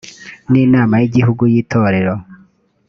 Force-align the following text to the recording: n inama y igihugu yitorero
n 0.51 0.53
inama 0.63 0.93
y 1.01 1.05
igihugu 1.09 1.43
yitorero 1.53 2.13